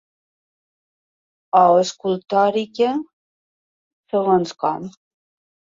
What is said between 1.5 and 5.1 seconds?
O escultòrica, segons com.